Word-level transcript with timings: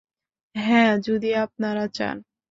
হ্যাঁ, 0.55 0.91
যদি 1.07 1.29
আপনারা 1.37 1.83
চান। 1.89 2.17